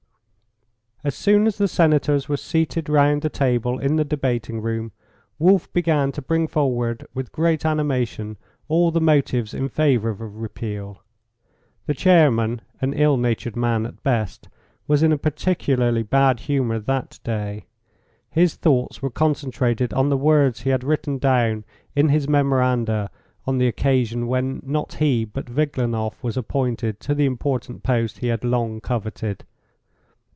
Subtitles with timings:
[1.03, 4.91] As soon as the Senators were seated round the table in the debating room,
[5.39, 8.37] Wolf began to bring forward with great animation
[8.67, 11.01] all the motives in favour of a repeal.
[11.87, 14.47] The chairman, an ill natured man at best,
[14.87, 17.65] was in a particularly bad humour that day.
[18.29, 21.63] His thoughts were concentrated on the words he had written down
[21.95, 23.09] in his memoranda
[23.47, 28.27] on the occasion when not he but Viglanoff was appointed to the important post he
[28.27, 29.45] had long coveted.